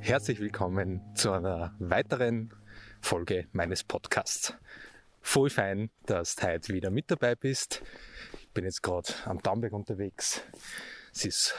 [0.00, 2.52] Herzlich willkommen zu einer weiteren
[3.00, 4.54] Folge meines Podcasts.
[5.20, 7.82] Voll fein, dass du heute wieder mit dabei bist.
[8.40, 10.42] Ich bin jetzt gerade am Dammberg unterwegs.
[11.12, 11.54] Es ist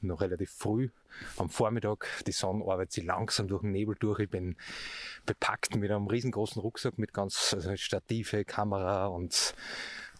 [0.00, 0.90] noch relativ früh
[1.36, 2.06] am Vormittag.
[2.26, 4.20] Die Sonne arbeitet sich langsam durch den Nebel durch.
[4.20, 4.56] Ich bin
[5.26, 9.54] bepackt mit einem riesengroßen Rucksack mit ganz also Stative, Kamera und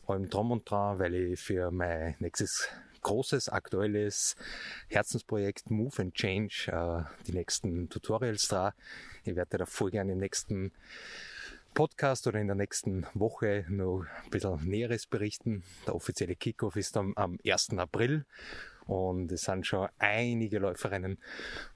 [0.07, 2.69] allem drum und dran, weil ich für mein nächstes
[3.01, 4.37] großes, aktuelles
[4.89, 8.75] Herzensprojekt Move and Change, äh, die nächsten Tutorials da.
[9.25, 10.73] Ich werde da voll gerne im nächsten
[11.75, 15.63] Podcast oder in der nächsten Woche noch ein bisschen Näheres berichten.
[15.87, 17.79] Der offizielle Kickoff ist am, am 1.
[17.79, 18.25] April
[18.87, 21.19] und es sind schon einige Läuferinnen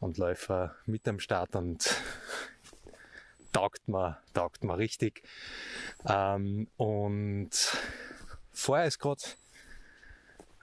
[0.01, 1.95] und Läufer mit am Start und
[3.53, 5.23] taugt mir, taugt mir richtig.
[6.09, 7.51] Ähm, und
[8.51, 9.23] vorher ist gerade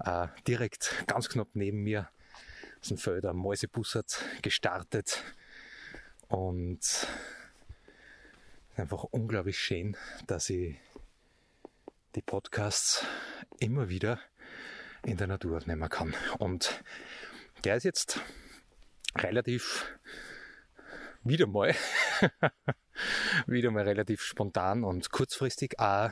[0.03, 2.09] äh, direkt ganz knapp neben mir
[2.81, 5.23] ist ein Felder Mäusebussard gestartet
[6.29, 7.07] und
[8.75, 10.77] einfach unglaublich schön, dass ich
[12.15, 13.05] die Podcasts
[13.59, 14.19] immer wieder
[15.05, 16.15] in der Natur nehmen kann.
[16.37, 16.83] Und
[17.63, 18.21] der ist jetzt
[19.17, 19.85] relativ
[21.23, 21.75] wieder mal,
[23.47, 26.11] wieder mal relativ spontan und kurzfristig, auch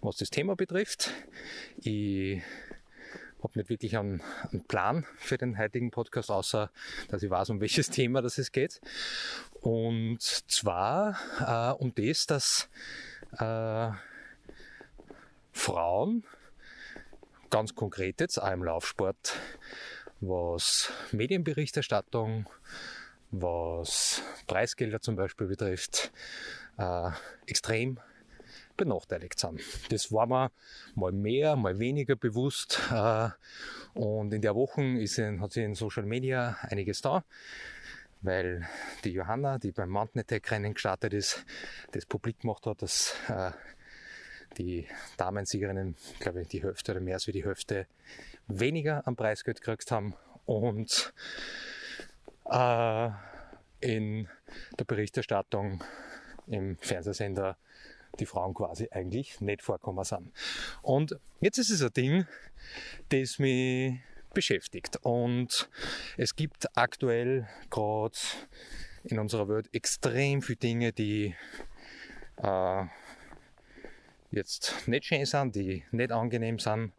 [0.00, 1.10] was das Thema betrifft.
[1.76, 2.42] Ich
[3.46, 6.70] habe nicht wirklich einen, einen, Plan für den heutigen Podcast, außer
[7.08, 8.80] dass ich weiß, um welches Thema das es geht.
[9.60, 12.68] Und zwar äh, um das, dass
[13.38, 13.90] äh,
[15.52, 16.24] Frauen,
[17.50, 19.34] ganz konkret jetzt auch im Laufsport,
[20.20, 22.48] was Medienberichterstattung,
[23.30, 26.10] was Preisgelder zum Beispiel betrifft,
[26.78, 27.10] äh,
[27.46, 28.00] extrem
[28.76, 29.60] benachteiligt sind.
[29.90, 30.50] Das war mir
[30.94, 32.80] mal mehr, mal weniger bewusst.
[32.90, 33.28] Äh,
[33.94, 37.24] und in der Woche ist in, hat sich in Social Media einiges da,
[38.22, 38.66] weil
[39.04, 41.44] die Johanna, die beim Mountain Attack Rennen gestartet ist,
[41.92, 43.52] das publik gemacht hat, dass äh,
[44.58, 47.86] die Damensiegerinnen, glaube ich, die Hälfte oder mehr als die Hälfte
[48.46, 50.14] weniger am Preisgeld gekriegt haben.
[50.44, 51.12] Und
[52.50, 53.10] äh,
[53.80, 54.28] in
[54.78, 55.82] der Berichterstattung
[56.46, 57.56] im Fernsehsender
[58.16, 60.32] die Frauen quasi eigentlich nicht vorkommen sind.
[60.82, 62.26] Und jetzt ist es ein Ding,
[63.10, 64.00] das mich
[64.34, 64.98] beschäftigt.
[65.02, 65.68] Und
[66.16, 68.18] es gibt aktuell gerade
[69.04, 71.34] in unserer Welt extrem viele Dinge, die
[72.42, 72.84] äh,
[74.30, 76.92] jetzt nicht schön sind, die nicht angenehm sind,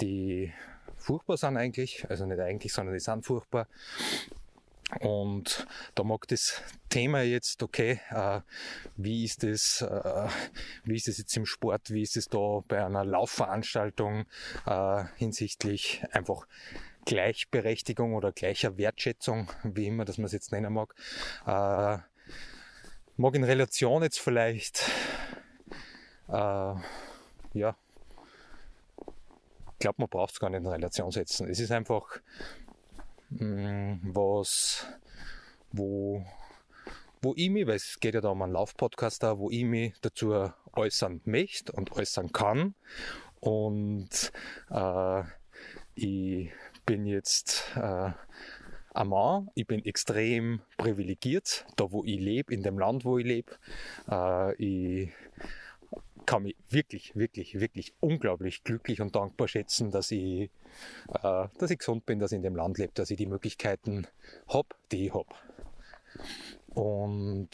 [0.00, 0.52] die
[0.96, 3.66] furchtbar sind eigentlich, also nicht eigentlich, sondern die sind furchtbar.
[5.00, 5.66] Und
[5.96, 8.40] da mag das Thema jetzt, okay, äh,
[8.96, 10.28] wie ist das, äh,
[10.84, 14.26] wie ist das jetzt im Sport, wie ist es da bei einer Laufveranstaltung
[14.64, 16.46] äh, hinsichtlich einfach
[17.04, 20.94] Gleichberechtigung oder gleicher Wertschätzung, wie immer, dass man es jetzt nennen mag,
[21.46, 21.98] äh,
[23.16, 24.88] mag in Relation jetzt vielleicht,
[26.28, 26.74] äh,
[27.54, 27.76] ja,
[29.72, 31.48] ich glaube, man braucht es gar nicht in Relation setzen.
[31.48, 32.20] Es ist einfach
[33.30, 34.86] was,
[35.72, 36.24] wo,
[37.22, 39.94] wo ich mich, weil es geht ja da um einen Laufpodcast da, wo ich mich
[40.00, 42.74] dazu äußern möchte und äußern kann.
[43.40, 44.32] Und
[44.70, 45.22] äh,
[45.94, 46.50] ich
[46.84, 48.10] bin jetzt äh,
[48.94, 53.26] ein Mann, ich bin extrem privilegiert, da wo ich lebe, in dem Land, wo ich
[53.26, 53.52] lebe.
[54.08, 55.12] Äh, ich
[56.26, 60.50] kann mich wirklich, wirklich, wirklich unglaublich glücklich und dankbar schätzen, dass ich,
[61.12, 64.06] äh, dass ich gesund bin, dass ich in dem Land lebe, dass ich die Möglichkeiten
[64.48, 65.28] habe, die ich habe.
[66.68, 67.48] Und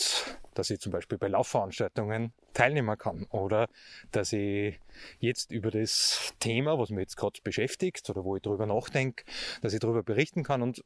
[0.55, 3.69] dass ich zum Beispiel bei Laufveranstaltungen teilnehmen kann oder
[4.11, 4.79] dass ich
[5.19, 9.25] jetzt über das Thema, was mich jetzt gerade beschäftigt oder wo ich darüber nachdenke,
[9.63, 10.85] dass ich darüber berichten kann und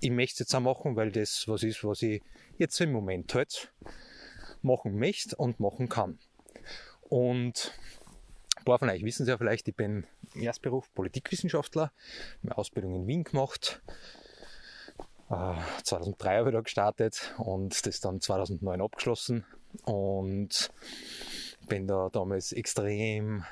[0.00, 2.22] ich möchte es jetzt auch machen, weil das was ist, was ich
[2.58, 3.72] jetzt im Moment halt
[4.60, 6.18] machen möchte und machen kann.
[7.12, 7.74] Und
[8.56, 11.92] ein paar von euch wissen es ja vielleicht, ich bin im Erstberuf Politikwissenschaftler,
[12.40, 13.82] meine Ausbildung in Wien gemacht.
[15.28, 19.44] 2003 habe ich da gestartet und das dann 2009 abgeschlossen
[19.84, 20.70] und
[21.68, 23.44] bin da damals extrem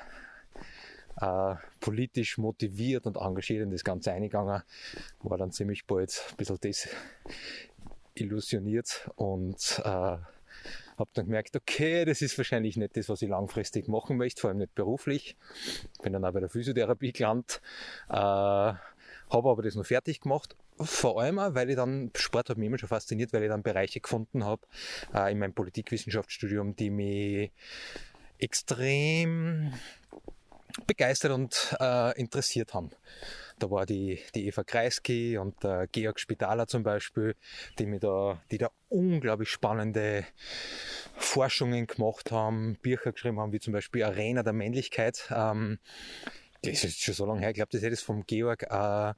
[1.17, 4.63] äh, politisch motiviert und engagiert in das Ganze eingegangen,
[5.19, 6.57] war dann ziemlich bald ein bisschen
[8.15, 10.17] desillusioniert und äh,
[10.97, 14.49] habe dann gemerkt, okay, das ist wahrscheinlich nicht das, was ich langfristig machen möchte, vor
[14.49, 15.35] allem nicht beruflich.
[16.01, 17.61] Bin dann auch bei der Physiotherapie gelandet,
[18.09, 18.79] äh, habe
[19.29, 20.55] aber das noch fertig gemacht
[20.85, 23.63] vor allem auch, weil ich dann, Sport hat mich immer schon fasziniert, weil ich dann
[23.63, 24.61] Bereiche gefunden habe
[25.13, 27.51] äh, in meinem Politikwissenschaftsstudium, die mich
[28.37, 29.73] extrem
[30.87, 32.91] begeistert und äh, interessiert haben.
[33.61, 37.35] Da war die, die Eva Kreisky und der Georg Spitaler zum Beispiel,
[37.77, 40.25] die, mir da, die da unglaublich spannende
[41.15, 45.29] Forschungen gemacht haben, Bücher geschrieben haben, wie zum Beispiel Arena der Männlichkeit.
[45.29, 45.77] Ähm,
[46.63, 49.13] das ist schon so lange her, ich glaube, das ist das vom Georg, äh,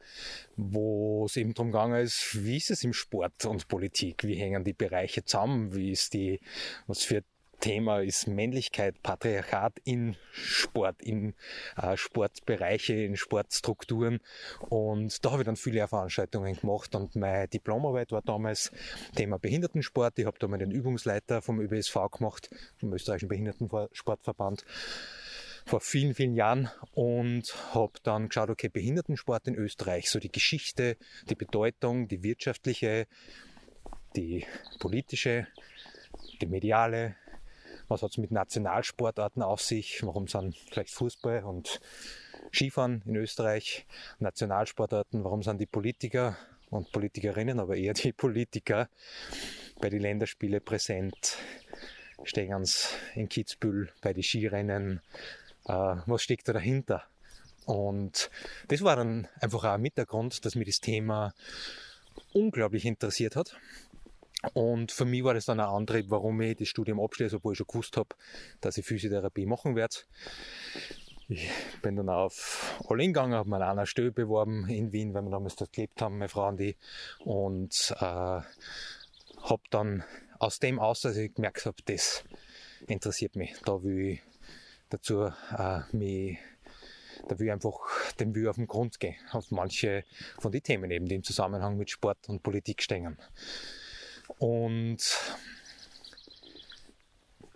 [0.57, 4.25] wo es eben darum gegangen ist, wie ist es im Sport und Politik?
[4.25, 5.73] Wie hängen die Bereiche zusammen?
[5.73, 6.41] Wie ist die,
[6.87, 7.23] was für
[7.63, 11.33] Thema ist Männlichkeit, Patriarchat in Sport, in
[11.77, 14.19] äh, Sportbereiche, in Sportstrukturen.
[14.67, 18.69] Und da habe ich dann viele Veranstaltungen gemacht und meine Diplomarbeit war damals
[19.15, 20.19] Thema Behindertensport.
[20.19, 22.49] Ich habe da mal den Übungsleiter vom ÖBSV gemacht,
[22.81, 24.65] vom Österreichischen Behindertensportverband
[25.65, 30.97] vor vielen, vielen Jahren und habe dann geschaut, okay, Behindertensport in Österreich, so die Geschichte,
[31.29, 33.07] die Bedeutung, die wirtschaftliche,
[34.17, 34.45] die
[34.79, 35.47] politische,
[36.41, 37.15] die mediale,
[37.87, 41.79] was hat es mit Nationalsportarten auf sich, warum sind vielleicht Fußball und
[42.51, 43.85] Skifahren in Österreich
[44.19, 46.37] Nationalsportarten, warum sind die Politiker
[46.69, 48.89] und Politikerinnen, aber eher die Politiker
[49.79, 51.37] bei den Länderspielen präsent,
[52.23, 52.65] stehen
[53.15, 55.01] in Kitzbühel bei den Skirennen,
[55.65, 57.03] äh, was steckt da dahinter?
[57.65, 58.29] Und
[58.67, 61.33] das war dann einfach auch mit der Grund, dass mich das Thema
[62.33, 63.55] unglaublich interessiert hat.
[64.53, 67.57] Und für mich war das dann ein Antrieb, warum ich das Studium abschließe, obwohl ich
[67.57, 68.09] schon gewusst habe,
[68.59, 69.95] dass ich Physiotherapie machen werde.
[71.29, 71.49] Ich
[71.81, 75.31] bin dann auf All-In gegangen, habe mir an einer Stelle beworben in Wien, weil wir
[75.31, 76.75] damals dort gelebt haben, meine Frau und ich.
[77.19, 80.03] Und äh, habe dann
[80.39, 82.23] aus dem aus, dass ich gemerkt habe, das
[82.87, 83.55] interessiert mich.
[83.63, 84.21] Da will ich
[84.89, 86.37] dazu äh, mich
[87.27, 87.79] da will ich einfach
[88.19, 90.03] dem will auf den Grund gehen, auf manche
[90.39, 93.17] von den Themen eben, die im Zusammenhang mit Sport und Politik stehen.
[94.43, 94.97] Und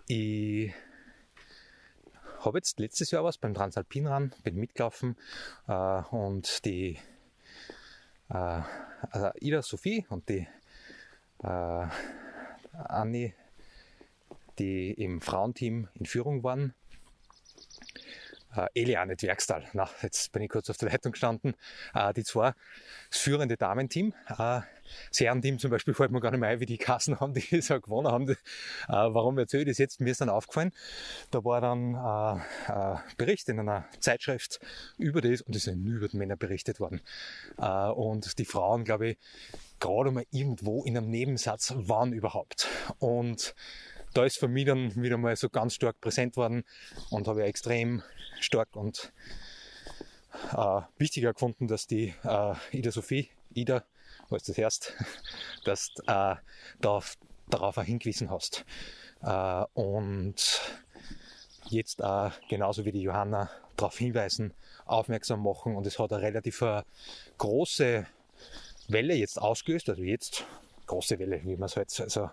[0.06, 0.72] ich
[2.40, 5.18] habe jetzt letztes Jahr was beim Transalpinran, bin mitgelaufen
[5.66, 5.72] äh,
[6.10, 6.98] und die
[8.30, 8.62] äh,
[9.10, 10.48] also Ida Sophie und die
[11.42, 11.86] äh,
[12.72, 13.34] Anni,
[14.58, 16.72] die im Frauenteam in Führung waren,
[18.56, 19.68] äh, Eliane Dwergstal.
[19.74, 21.54] Na, jetzt bin ich kurz auf der Leitung gestanden.
[21.92, 22.54] Äh, die zwei,
[23.10, 24.14] das führende Damenteam.
[24.38, 24.62] Äh,
[25.10, 27.56] das Herrenteam zum Beispiel fällt mir gar nicht mehr ein, wie die Kassen haben, die
[27.56, 28.28] es auch gewonnen haben.
[28.28, 28.36] Äh,
[28.88, 30.00] warum erzähle ich das jetzt?
[30.00, 30.72] Mir ist dann aufgefallen,
[31.30, 34.60] da war dann äh, ein Bericht in einer Zeitschrift
[34.96, 37.00] über das und es sind nur über die Männer berichtet worden.
[37.58, 39.18] Äh, und die Frauen, glaube ich,
[39.80, 42.68] gerade mal irgendwo in einem Nebensatz waren überhaupt.
[42.98, 43.54] Und
[44.14, 46.64] da ist für mich dann wieder mal so ganz stark präsent worden
[47.10, 48.02] und habe ja extrem
[48.40, 49.12] stark und
[50.52, 53.84] äh, wichtiger gefunden, dass die äh, Ida Sophie, Ida,
[54.30, 54.94] was das heißt,
[55.64, 56.36] dass äh,
[56.80, 57.14] darauf,
[57.48, 58.64] darauf auch hingewiesen hast.
[59.22, 60.60] Äh, und
[61.68, 64.54] jetzt auch genauso wie die Johanna darauf hinweisen,
[64.86, 66.82] aufmerksam machen und es hat eine relativ äh,
[67.36, 68.06] große
[68.88, 70.44] Welle jetzt ausgelöst, also jetzt
[70.86, 72.30] große Welle, wie man es halt, also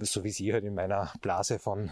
[0.00, 1.90] so wie sie halt in meiner Blase von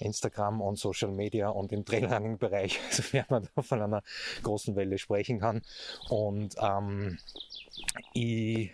[0.00, 4.02] Instagram und Social Media und im Trailrunning-Bereich, sofern man da von einer
[4.42, 5.62] großen Welle sprechen kann.
[6.08, 7.18] Und ähm,
[8.14, 8.72] ich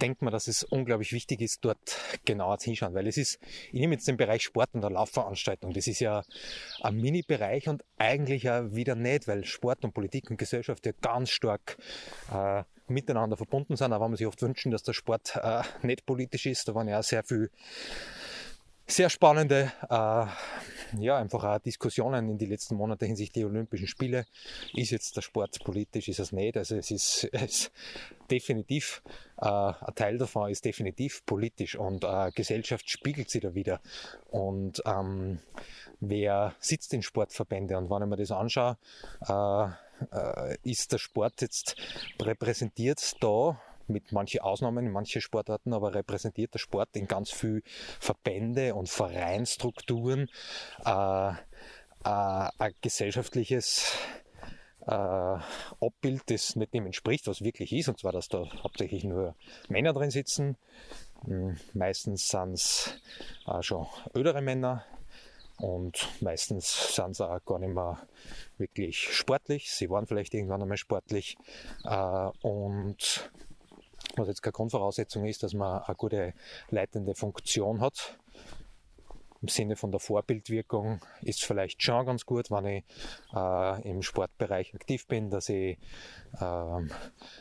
[0.00, 1.78] denke mir, dass es unglaublich wichtig ist, dort
[2.24, 3.38] genauer hinschauen, weil es ist,
[3.72, 6.22] ich nehme jetzt den Bereich Sport und der Laufveranstaltung, das ist ja
[6.82, 11.30] ein Mini-Bereich und eigentlich ja wieder nicht, weil Sport und Politik und Gesellschaft ja ganz
[11.30, 11.78] stark
[12.32, 16.46] äh, miteinander verbunden sind, aber man sich oft wünschen, dass der Sport äh, nicht politisch
[16.46, 16.68] ist.
[16.68, 17.50] Da waren ja sehr viel
[18.90, 20.26] sehr spannende, äh,
[20.98, 24.24] ja, einfach auch Diskussionen in die letzten Monate hinsichtlich der Olympischen Spiele.
[24.74, 26.56] Ist jetzt der Sport politisch, ist es nicht?
[26.56, 27.70] Also es ist, es
[28.30, 29.02] definitiv,
[29.40, 33.80] äh, ein Teil davon ist definitiv politisch und äh, Gesellschaft spiegelt sich da wieder.
[34.30, 35.40] Und ähm,
[36.00, 37.76] wer sitzt in Sportverbände?
[37.76, 38.78] Und wenn ich mir das anschaue,
[39.28, 39.68] äh,
[40.12, 41.76] äh, ist der Sport jetzt
[42.20, 47.62] repräsentiert da mit manchen Ausnahmen in manchen Sportarten, aber repräsentiert der Sport in ganz viel
[48.00, 50.28] Verbände und Vereinstrukturen
[50.84, 51.34] äh, äh,
[52.04, 53.96] ein gesellschaftliches
[54.86, 59.34] äh, Abbild, das nicht dem entspricht, was wirklich ist, und zwar, dass da hauptsächlich nur
[59.68, 60.56] Männer drin sitzen,
[61.24, 63.00] Hm, meistens sind es
[63.46, 64.84] äh, schon ältere Männer
[65.58, 67.98] und meistens sind sie auch gar nicht mehr
[68.56, 69.72] wirklich sportlich.
[69.72, 71.36] Sie waren vielleicht irgendwann einmal sportlich
[71.84, 73.30] äh, und
[74.18, 76.34] was jetzt keine Grundvoraussetzung ist, dass man eine gute
[76.70, 78.18] leitende Funktion hat
[79.40, 82.84] im Sinne von der Vorbildwirkung ist vielleicht schon ganz gut, wenn ich
[83.34, 85.78] äh, im Sportbereich aktiv bin, dass ich,
[86.34, 86.86] äh,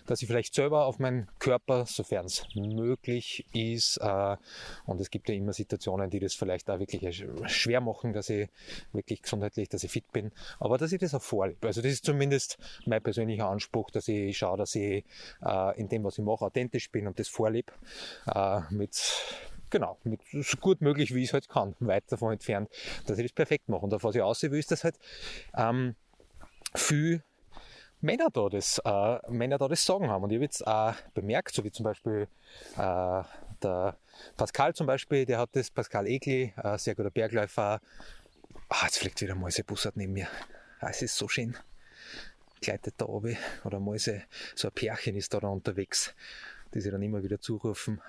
[0.06, 4.38] dass ich vielleicht selber auf meinen Körper, sofern es möglich ist, äh,
[4.86, 8.50] und es gibt ja immer Situationen, die das vielleicht auch wirklich schwer machen, dass ich
[8.94, 11.66] wirklich gesundheitlich, dass ich fit bin, aber dass ich das auch vorlebe.
[11.66, 15.04] Also das ist zumindest mein persönlicher Anspruch, dass ich schaue, dass ich
[15.44, 17.74] äh, in dem, was ich mache, authentisch bin und das vorlebe,
[18.27, 18.94] äh, mit
[19.70, 19.98] genau,
[20.32, 22.70] so gut möglich, wie ich es halt kann, weit davon entfernt,
[23.06, 23.86] dass ich das perfekt mache.
[23.86, 24.98] Und auf was ich aussehen will, ist, dass halt
[25.56, 25.96] ähm,
[26.76, 27.24] viel
[28.02, 30.24] Männer da das, äh, Männer da das Sagen haben.
[30.24, 32.28] Und ich habe jetzt auch bemerkt, so wie zum Beispiel
[32.78, 33.24] äh,
[33.64, 33.98] der
[34.36, 37.82] Pascal zum Beispiel, der hat das, Pascal Egli, äh, sehr guter Bergläufer.
[38.70, 40.28] Ah, jetzt fliegt wieder Mäuse Bussard neben mir.
[40.80, 41.58] Ah, es ist so schön.
[42.62, 43.38] Gleitet da oben.
[43.64, 44.24] Oder Mäuse,
[44.56, 46.14] so ein Pärchen ist da, da unterwegs,
[46.74, 48.02] die sie dann immer wieder zurufen.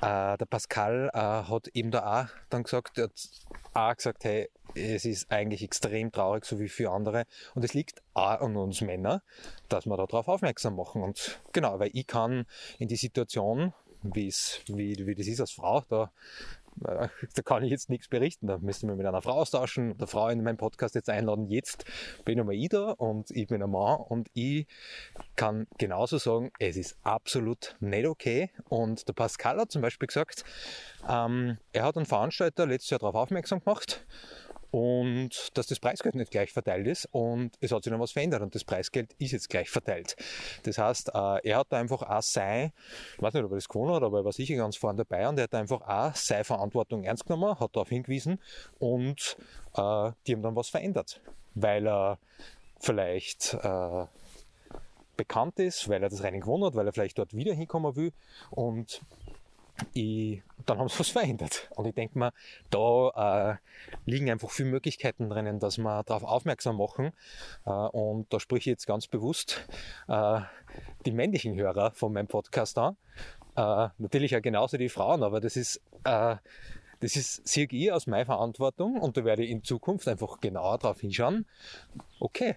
[0.00, 3.30] Äh, der Pascal äh, hat eben da auch dann gesagt, er hat
[3.74, 7.24] auch gesagt, hey, es ist eigentlich extrem traurig, so wie für andere.
[7.54, 9.22] Und es liegt auch an uns Männer,
[9.68, 11.02] dass wir darauf aufmerksam machen.
[11.02, 12.46] Und genau, weil ich kann
[12.78, 14.32] in die Situation, wie,
[14.66, 16.12] wie, wie das ist als Frau, da
[17.34, 18.46] da kann ich jetzt nichts berichten.
[18.46, 21.46] Da müssen wir mit einer Frau austauschen, der Frau in meinen Podcast jetzt einladen.
[21.46, 21.84] Jetzt
[22.24, 24.66] bin ich da und ich bin ein Mann und ich
[25.36, 28.50] kann genauso sagen, es ist absolut nicht okay.
[28.68, 30.44] Und der Pascal hat zum Beispiel gesagt,
[31.08, 34.04] ähm, er hat einen Veranstalter letztes Jahr darauf aufmerksam gemacht
[34.70, 38.42] und dass das Preisgeld nicht gleich verteilt ist und es hat sich noch was verändert
[38.42, 40.16] und das Preisgeld ist jetzt gleich verteilt.
[40.64, 42.72] Das heißt, äh, er hat einfach auch sein,
[43.16, 45.28] ich weiß nicht, ob er das gewonnen hat, aber er war sicher ganz vorne dabei
[45.28, 48.40] und er hat einfach auch seine Verantwortung ernst genommen, hat darauf hingewiesen
[48.78, 49.36] und
[49.74, 51.20] äh, die haben dann was verändert,
[51.54, 52.18] weil er
[52.80, 54.06] vielleicht äh,
[55.16, 58.12] bekannt ist, weil er das Rennen gewonnen hat, weil er vielleicht dort wieder hinkommen will
[58.50, 59.02] und
[59.94, 61.70] ich, dann haben sie was verändert.
[61.76, 62.32] Und ich denke mir,
[62.70, 67.12] da äh, liegen einfach viele Möglichkeiten drinnen, dass wir darauf aufmerksam machen.
[67.64, 69.66] Äh, und da spreche ich jetzt ganz bewusst
[70.08, 70.40] äh,
[71.06, 72.96] die männlichen Hörer von meinem Podcast an.
[73.56, 76.36] Äh, natürlich auch genauso die Frauen, aber das ist, äh,
[77.00, 80.78] das ist, sehe ich aus meiner Verantwortung und da werde ich in Zukunft einfach genauer
[80.78, 81.46] darauf hinschauen.
[82.18, 82.56] Okay,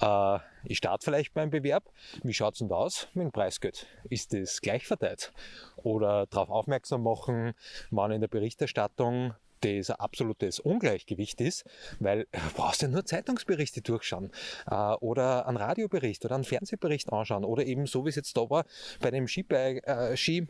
[0.00, 1.90] äh, ich starte vielleicht beim Bewerb.
[2.22, 3.86] Wie schaut es denn da aus mit dem Preisgeld?
[4.08, 5.32] Ist das gleich verteilt?
[5.76, 7.54] Oder darauf aufmerksam machen,
[7.90, 11.64] wann in der Berichterstattung das ein absolutes Ungleichgewicht ist,
[11.98, 14.30] weil du brauchst ja nur Zeitungsberichte durchschauen
[14.70, 18.48] äh, oder einen Radiobericht oder einen Fernsehbericht anschauen oder eben so wie es jetzt da
[18.48, 18.64] war
[19.00, 20.48] bei dem Ski, äh, Ski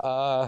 [0.00, 0.46] äh,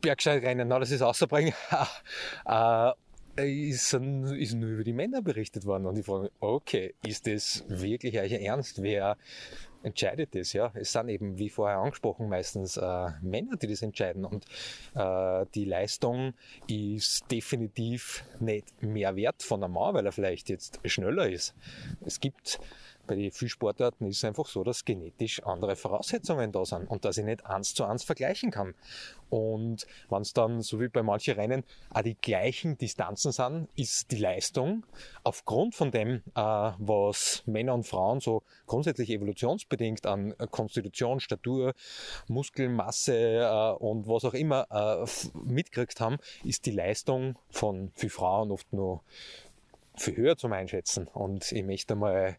[0.00, 1.54] Bergsteigrennen, na, das ist außerbringen.
[2.46, 2.90] äh,
[3.36, 5.86] ist, ist nur über die Männer berichtet worden.
[5.86, 8.82] Und ich frage mich, okay, ist das wirklich euch Ernst?
[8.82, 9.16] Wer
[9.82, 10.52] entscheidet das?
[10.52, 14.24] Ja, es sind eben, wie vorher angesprochen, meistens äh, Männer, die das entscheiden.
[14.24, 14.44] Und
[14.94, 16.34] äh, die Leistung
[16.66, 21.54] ist definitiv nicht mehr wert von einem Mann, weil er vielleicht jetzt schneller ist.
[22.04, 22.60] Es gibt
[23.16, 27.18] bei vielen Sportarten ist es einfach so, dass genetisch andere Voraussetzungen da sind und dass
[27.18, 28.74] ich nicht eins zu eins vergleichen kann.
[29.30, 34.10] Und wenn es dann, so wie bei manchen Rennen, auch die gleichen Distanzen sind, ist
[34.10, 34.84] die Leistung
[35.24, 36.40] aufgrund von dem, äh,
[36.78, 41.72] was Männer und Frauen so grundsätzlich evolutionsbedingt an Konstitution, Statur,
[42.28, 48.50] Muskelmasse äh, und was auch immer äh, mitgekriegt haben, ist die Leistung von für Frauen
[48.50, 49.02] oft nur
[49.96, 51.06] viel höher zum Einschätzen.
[51.08, 52.36] Und ich möchte mal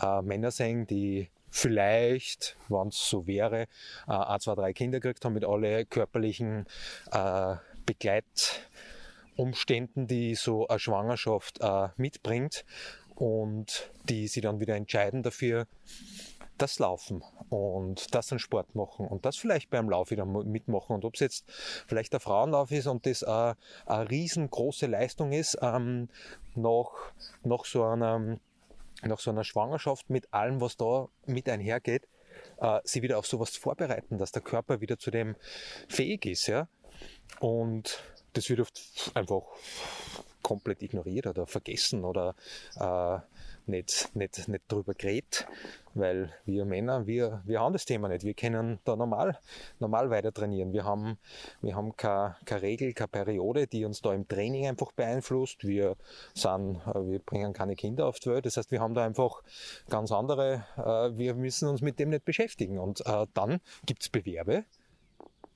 [0.00, 3.62] äh, Männer sehen, die vielleicht, wenn es so wäre,
[4.08, 6.66] äh, ein, zwei, drei Kinder gekriegt haben mit alle körperlichen
[7.12, 7.54] äh,
[7.86, 12.64] Begleitumständen, die so eine Schwangerschaft äh, mitbringt
[13.14, 15.68] und die sie dann wieder entscheiden dafür,
[16.58, 21.04] das Laufen und das einen Sport machen und das vielleicht beim Lauf wieder mitmachen und
[21.04, 21.44] ob es jetzt
[21.86, 23.54] vielleicht der Frauenlauf ist und das äh,
[23.86, 26.08] eine riesengroße Leistung ist, ähm,
[26.54, 28.38] nach, nach, so einer,
[29.02, 32.06] nach so einer Schwangerschaft mit allem, was da mit einhergeht,
[32.58, 35.36] äh, sie wieder auf sowas vorbereiten, dass der Körper wieder zu dem
[35.88, 36.68] fähig ist, ja.
[37.40, 38.02] Und
[38.34, 39.42] das wird oft einfach
[40.42, 42.34] komplett ignoriert oder vergessen oder
[42.76, 43.18] äh,
[43.66, 45.46] nicht, nicht, nicht drüber geredet,
[45.94, 48.24] weil wir Männer, wir, wir haben das Thema nicht.
[48.24, 49.38] Wir können da normal,
[49.78, 50.72] normal weiter trainieren.
[50.72, 51.18] Wir haben,
[51.62, 55.64] wir haben keine, keine Regel, keine Periode, die uns da im Training einfach beeinflusst.
[55.64, 55.96] Wir
[56.34, 58.46] sind, äh, wir bringen keine Kinder auf die Welt.
[58.46, 59.42] Das heißt, wir haben da einfach
[59.88, 62.78] ganz andere, äh, wir müssen uns mit dem nicht beschäftigen.
[62.78, 64.64] Und äh, dann gibt's Bewerbe,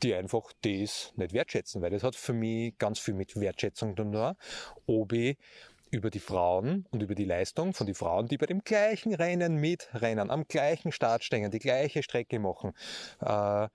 [0.02, 4.04] die einfach das nicht wertschätzen, weil das hat für mich ganz viel mit Wertschätzung zu
[4.04, 4.36] tun,
[4.86, 5.36] ob ich
[5.90, 9.56] über die Frauen und über die Leistung von den Frauen, die bei dem gleichen Rennen
[9.56, 12.72] mitrennen, am gleichen Start stehen, die gleiche Strecke machen,
[13.20, 13.68] äh,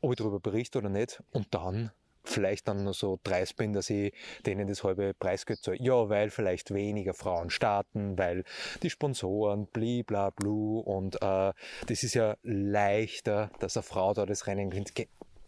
[0.00, 1.22] ob ich darüber berichte oder nicht.
[1.30, 1.90] Und dann
[2.24, 4.12] vielleicht dann nur so dreist bin, dass ich
[4.46, 5.78] denen das halbe Preisgeld zahle.
[5.80, 8.44] Ja, weil vielleicht weniger Frauen starten, weil
[8.82, 11.52] die Sponsoren, bliblablu und äh,
[11.86, 14.94] das ist ja leichter, dass eine Frau da das Rennen gewinnt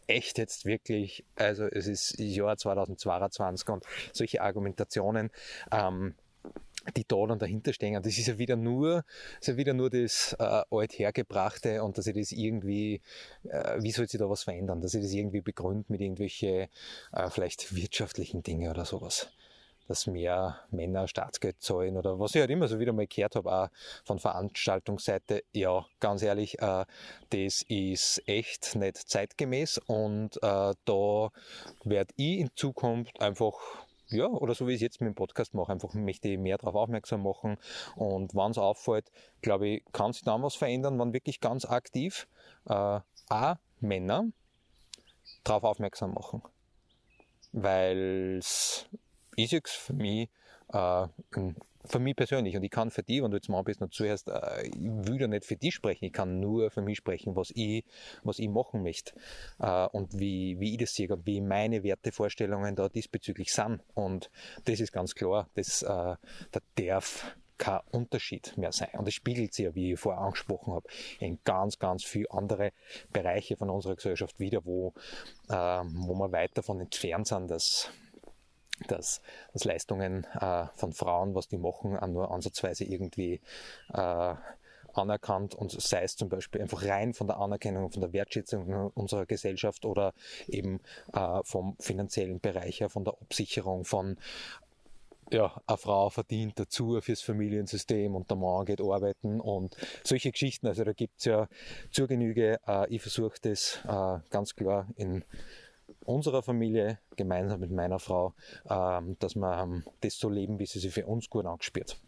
[0.07, 5.31] echt jetzt wirklich, also es ist Jahr 2022 und solche Argumentationen,
[5.71, 6.15] ähm,
[6.97, 8.03] die da dann dahinter stehen.
[8.03, 9.05] Das ist ja wieder nur,
[9.41, 13.01] ist ja wieder nur das äh, althergebrachte und dass ich das irgendwie,
[13.45, 16.69] äh, wie soll sich da was verändern, dass ich das irgendwie begründet mit irgendwelche
[17.13, 19.31] äh, vielleicht wirtschaftlichen Dinge oder sowas
[19.93, 23.53] dass mehr Männer Staatsgeld zahlen oder was ich halt immer so wieder mal gehört habe,
[23.53, 23.69] auch
[24.07, 26.87] von Veranstaltungsseite, ja, ganz ehrlich, äh,
[27.29, 31.29] das ist echt nicht zeitgemäß und äh, da
[31.85, 35.53] werde ich in Zukunft einfach ja, oder so wie ich es jetzt mit dem Podcast
[35.53, 37.59] mache, einfach möchte ich mehr darauf aufmerksam machen.
[37.95, 39.11] Und wenn es auffällt,
[39.43, 42.29] glaube ich, kann sich dann was verändern, wenn wirklich ganz aktiv
[42.67, 44.25] äh, auch Männer
[45.45, 46.43] darauf aufmerksam machen.
[47.53, 48.87] Weil es
[49.37, 50.29] ist jetzt für mich,
[50.73, 51.07] äh,
[51.85, 54.29] für mich persönlich, und ich kann für die, wenn du jetzt mal bist noch zuerst,
[54.29, 57.51] äh, ich will ja nicht für die sprechen, ich kann nur für mich sprechen, was
[57.55, 57.85] ich,
[58.23, 59.15] was ich machen möchte
[59.59, 63.83] äh, und wie, wie ich das sehe und wie meine Wertevorstellungen da diesbezüglich sind.
[63.95, 64.31] Und
[64.65, 66.19] das ist ganz klar, das, da
[66.77, 68.89] darf kein Unterschied mehr sein.
[68.95, 70.89] Und es spiegelt sich ja, wie ich vorher angesprochen habe,
[71.21, 72.73] in ganz, ganz viele andere
[73.13, 74.95] Bereiche von unserer Gesellschaft wieder, wo,
[75.49, 77.91] wo wir weit davon entfernt sind, dass
[78.89, 79.21] dass,
[79.53, 83.41] dass Leistungen äh, von Frauen, was die machen, auch nur ansatzweise irgendwie
[83.93, 84.35] äh,
[84.95, 89.27] anerkannt und sei es zum Beispiel einfach rein von der Anerkennung, von der Wertschätzung unserer
[89.27, 90.13] Gesellschaft oder
[90.49, 90.81] eben
[91.13, 94.17] äh, vom finanziellen Bereich her, von der Absicherung von
[95.33, 100.67] ja, eine Frau verdient dazu fürs Familiensystem und der Mann geht arbeiten und solche Geschichten.
[100.67, 101.49] Also da gibt's ja
[101.91, 102.61] zur Genüge.
[102.67, 105.25] Äh, ich versuche das äh, ganz klar in
[106.05, 108.35] unserer Familie, gemeinsam mit meiner Frau,
[108.69, 111.99] ähm, dass wir ähm, das so leben, wie sie sich für uns gut angespürt.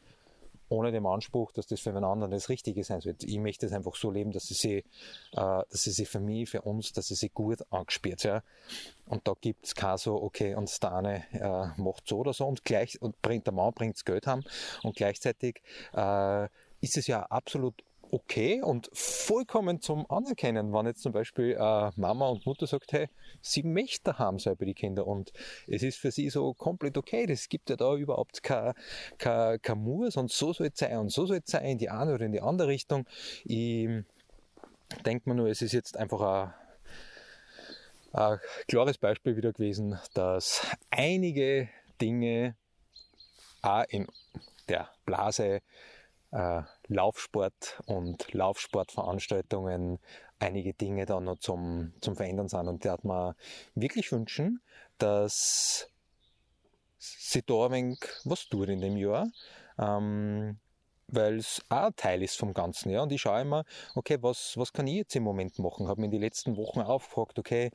[0.71, 3.15] Ohne den Anspruch, dass das für einen anderen das Richtige sein soll.
[3.23, 4.85] Ich möchte es einfach so leben, dass sie sich, äh,
[5.33, 8.25] dass sie sich für mich, für uns, dass sie sich gut angespürt.
[9.07, 12.47] Und da gibt es kein so, okay, und der eine äh, macht so oder so
[12.47, 14.45] und gleich, und bringt, der Mann bringt Geld haben
[14.83, 15.63] und gleichzeitig
[15.95, 16.45] äh,
[16.81, 17.75] ist es ja absolut
[18.15, 23.09] okay und vollkommen zum Anerkennen, wenn jetzt zum Beispiel äh, Mama und Mutter sagt, hey,
[23.41, 25.33] sie möchte haben sein bei die Kinder und
[25.67, 28.73] es ist für sie so komplett okay, das gibt ja da überhaupt kein,
[29.19, 31.91] kein, kein Muss und so soll es sein und so soll es sein in die
[31.91, 33.05] eine oder in die andere Richtung.
[33.45, 33.89] Ich
[35.05, 36.55] denke mir nur, es ist jetzt einfach ein
[38.15, 41.69] ein klares Beispiel wieder gewesen, dass einige
[42.01, 42.55] Dinge
[43.61, 44.07] auch in
[44.69, 45.63] der Blase
[46.35, 50.01] äh, Laufsport und Laufsportveranstaltungen
[50.41, 52.69] einige Dinge da noch zum, zum Verändern sind.
[52.69, 53.37] Und der hat mir
[53.75, 54.61] wirklich wünschen,
[54.99, 55.89] dass
[56.99, 59.29] sie da ein wenig was tut in dem Jahr.
[59.79, 60.59] Ähm,
[61.15, 62.91] weil es auch ein Teil ist vom Ganzen.
[62.91, 63.03] Ja?
[63.03, 65.89] Und ich schaue immer, okay, was, was kann ich jetzt im Moment machen?
[65.89, 67.71] Habe mir in den letzten Wochen aufgefragt, okay,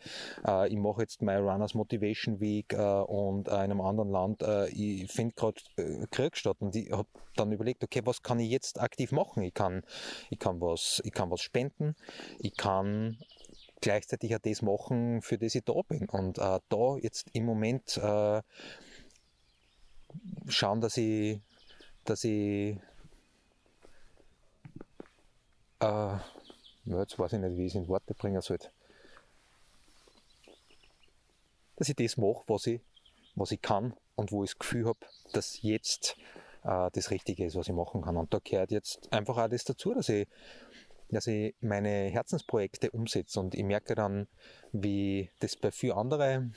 [0.46, 4.42] äh, ich mache jetzt My Runners Motivation Week äh, und äh, in einem anderen Land,
[4.42, 8.40] äh, ich finde gerade äh, Krieg statt und ich habe dann überlegt, okay, was kann
[8.40, 9.44] ich jetzt aktiv machen?
[9.44, 9.84] Ich kann,
[10.30, 11.96] ich kann, was, ich kann was spenden,
[12.40, 13.18] ich kann
[13.82, 16.10] gleichzeitig auch das machen, für das ich da bin.
[16.10, 18.00] Und äh, da jetzt im Moment
[20.48, 21.40] schauen, dass ich,
[22.04, 22.78] dass ich
[25.80, 26.18] äh,
[26.86, 28.60] jetzt weiß ich nicht, wie ich es in Worte bringen soll.
[31.76, 32.82] Dass ich das mache, was ich,
[33.36, 35.00] was ich kann und wo ich das Gefühl habe,
[35.34, 36.18] dass jetzt
[36.64, 38.18] äh, das Richtige ist, was ich machen kann.
[38.18, 40.28] Und da gehört jetzt einfach auch das dazu, dass ich,
[41.10, 43.40] dass ich meine Herzensprojekte umsetze.
[43.40, 44.28] Und ich merke dann,
[44.72, 46.56] wie das bei vielen anderen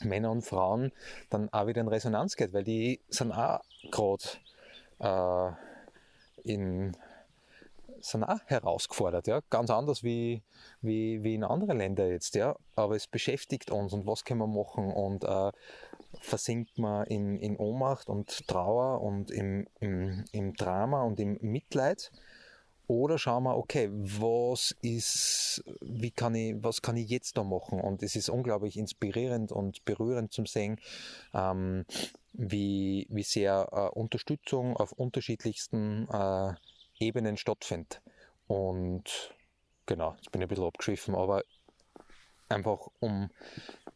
[0.00, 0.92] Männern und Frauen
[1.30, 3.60] dann auch wieder in Resonanz geht, weil die sind auch
[3.90, 4.24] gerade
[4.98, 5.52] äh,
[6.44, 6.96] in
[8.10, 9.40] sind auch herausgefordert, ja.
[9.50, 10.42] Ganz anders wie,
[10.80, 12.56] wie, wie in anderen Ländern jetzt, ja.
[12.76, 15.52] Aber es beschäftigt uns und was können wir machen und äh,
[16.20, 22.10] versinkt man in, in Ohnmacht und Trauer und im, im, im Drama und im Mitleid
[22.88, 27.80] oder schauen wir, okay, was ist, wie kann ich, was kann ich jetzt da machen?
[27.80, 30.78] Und es ist unglaublich inspirierend und berührend zum sehen,
[31.32, 31.86] ähm,
[32.32, 36.54] wie, wie sehr äh, Unterstützung auf unterschiedlichsten äh,
[37.02, 38.00] Ebenen stattfindet.
[38.46, 39.34] Und
[39.86, 41.42] genau, jetzt bin ich ein bisschen abgeschwiffen, aber
[42.48, 43.30] einfach um,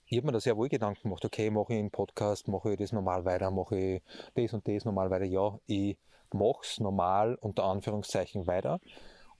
[0.06, 2.78] ich habe mir da sehr wohl Gedanken gemacht, okay, mache ich einen Podcast, mache ich
[2.78, 4.02] das normal weiter, mache ich
[4.34, 5.24] das und das normal weiter.
[5.24, 5.98] Ja, ich
[6.32, 8.80] mache es normal unter Anführungszeichen weiter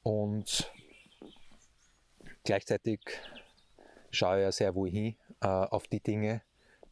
[0.02, 0.70] und
[2.44, 3.00] gleichzeitig
[4.11, 6.42] schaue ich ja sehr wohl hin äh, auf die Dinge,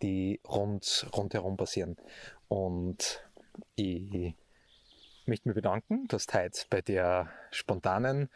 [0.02, 1.96] die rund, rundherum passieren.
[2.48, 3.22] Und
[3.76, 4.34] ich
[5.26, 8.28] möchte mich bedanken, dass du heute bei der spontanen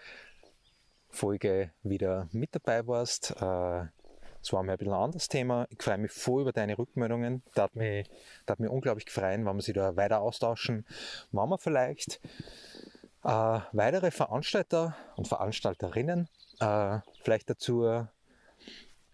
[1.10, 3.32] Folge wieder mit dabei warst.
[3.40, 3.86] Äh,
[4.40, 5.66] es war mir ein bisschen ein anderes Thema.
[5.70, 7.42] Ich freue mich voll über deine Rückmeldungen.
[7.54, 8.08] Das hat mich,
[8.46, 10.86] das hat mich unglaublich gefreut, wenn wir sich da weiter austauschen.
[11.32, 12.20] Wenn wir vielleicht
[13.24, 16.28] äh, weitere Veranstalter und Veranstalterinnen
[16.60, 18.06] äh, vielleicht dazu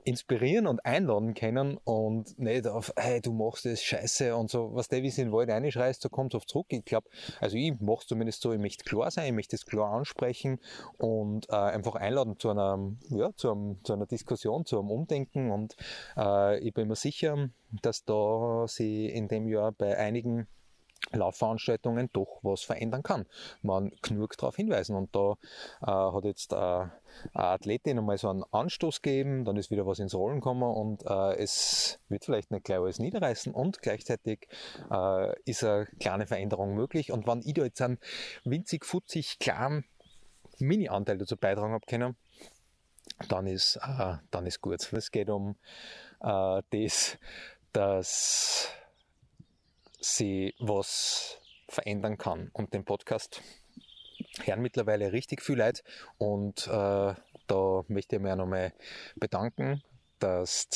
[0.04, 4.88] inspirieren und einladen können und nicht auf, hey, du machst das scheiße und so, was
[4.88, 6.66] der wie es in den Wald reinschreist, so kommt es oft zurück.
[6.68, 7.08] Ich glaube,
[7.40, 10.60] also ich mache es zumindest so, ich möchte klar sein, ich möchte es klar ansprechen
[10.98, 15.50] und äh, einfach einladen zu einer, ja, zu, einem, zu einer Diskussion, zu einem Umdenken
[15.50, 15.74] und
[16.16, 17.48] äh, ich bin mir sicher,
[17.82, 20.46] dass da sie in dem Jahr bei einigen
[21.12, 23.26] Laufveranstaltungen doch was verändern kann.
[23.62, 24.96] Man genug darauf hinweisen.
[24.96, 25.36] Und da
[25.82, 26.90] äh, hat jetzt äh, eine
[27.32, 31.36] Athletin einmal so einen Anstoß gegeben, dann ist wieder was ins Rollen gekommen und äh,
[31.36, 34.48] es wird vielleicht nicht gleich alles niederreißen und gleichzeitig
[34.90, 37.12] äh, ist eine kleine Veränderung möglich.
[37.12, 37.98] Und wenn ich da jetzt einen
[38.44, 39.84] winzig, futzig, kleinen
[40.58, 42.16] Mini-Anteil dazu beitragen habe können,
[43.28, 44.92] dann ist, äh, dann ist gut.
[44.92, 45.56] Es geht um
[46.20, 47.18] äh, das,
[47.72, 48.68] dass
[50.04, 52.50] sie was verändern kann.
[52.52, 53.42] Und den Podcast
[54.44, 55.82] hören mittlerweile richtig viel Leute
[56.18, 57.14] und äh,
[57.46, 58.72] da möchte ich mich auch nochmal
[59.16, 59.82] bedanken,
[60.18, 60.68] dass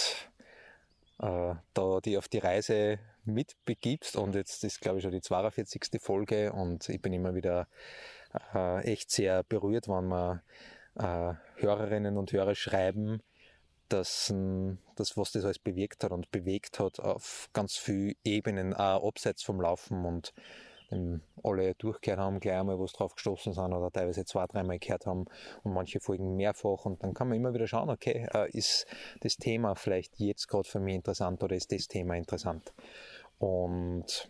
[1.21, 6.01] äh, da die auf die Reise mitbegibst und jetzt ist glaube ich schon die 42.
[6.01, 7.69] Folge und ich bin immer wieder
[8.55, 10.43] äh, echt sehr berührt, wenn man
[10.97, 13.23] äh, Hörerinnen und Hörer schreiben,
[13.89, 14.33] dass
[14.97, 19.43] das, was das alles bewirkt hat und bewegt hat auf ganz vielen Ebenen, auch abseits
[19.43, 20.33] vom Laufen und
[20.91, 25.07] ähm, alle durchgehört haben, gleich einmal was drauf gestoßen sind oder teilweise zwei, dreimal gehört
[25.07, 25.27] haben
[25.63, 28.87] und manche Folgen mehrfach und dann kann man immer wieder schauen, okay, äh, ist
[29.21, 32.73] das Thema vielleicht jetzt gerade für mich interessant oder ist das Thema interessant?
[33.39, 34.29] Und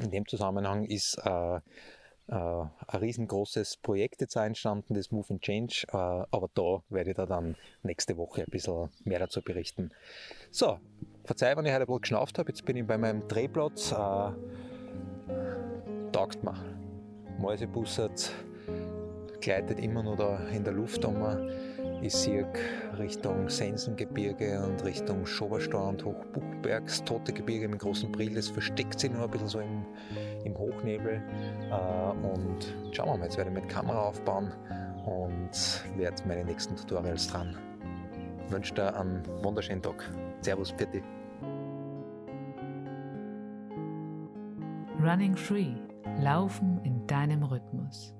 [0.00, 1.60] in dem Zusammenhang ist äh,
[2.30, 7.16] äh, ein riesengroßes Projekt jetzt entstanden, das Move and Change, äh, aber da werde ich
[7.16, 9.90] da dann nächste Woche ein bisschen mehr dazu berichten.
[10.50, 10.78] So,
[11.24, 14.30] verzeih, wenn ich heute ein bisschen geschnauft habe, jetzt bin ich bei meinem Drehplatz, äh,
[16.12, 16.54] taugt mir.
[17.38, 18.32] Mäusebussert
[19.40, 21.16] gleitet immer noch da in der Luft um.
[22.02, 22.46] Ich sehe
[22.98, 29.10] Richtung Sensengebirge und Richtung Schoberstau und Hochbuchbergs, Tote Gebirge mit großen Brill, das versteckt sich
[29.10, 29.84] nur ein bisschen so im,
[30.44, 31.22] im Hochnebel.
[31.70, 34.52] Äh, und schauen wir mal, jetzt werde ich mit Kamera aufbauen
[35.04, 37.56] und werde meine nächsten Tutorials dran.
[38.46, 40.10] Ich wünsche dir einen wunderschönen Tag.
[40.40, 41.02] Servus, bitte.
[45.00, 45.74] Running Free.
[46.18, 48.14] Laufen in deinem Rhythmus.